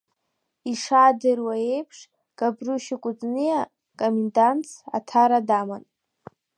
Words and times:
Ишаадыруа 0.71 1.55
еиԥш, 1.73 1.99
Габрушьа 2.37 2.97
Кәыҵниа 3.03 3.61
комендантс 3.99 4.71
Аҭара 4.97 5.39
даман. 5.47 5.83